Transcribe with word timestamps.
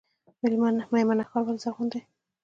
میمنه 0.91 1.23
ښار 1.29 1.43
ولې 1.45 1.61
زرغون 1.63 1.87
دی؟ 1.91 1.99